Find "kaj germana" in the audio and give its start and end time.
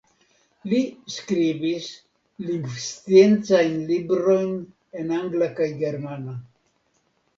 5.61-6.39